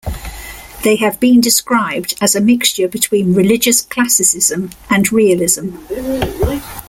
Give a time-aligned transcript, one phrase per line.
[0.83, 5.75] They have been described as a mixture between religious classicism and realism.